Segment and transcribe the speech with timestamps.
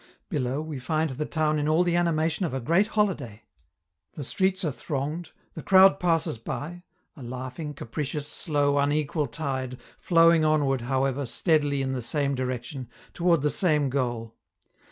[0.29, 3.43] Below, we find the town in all the animation of a great holiday.
[4.13, 6.85] The streets are thronged; the crowd passes by
[7.15, 13.43] a laughing, capricious, slow, unequal tide, flowing onward, however, steadily in the same direction, toward
[13.43, 14.33] the same goal.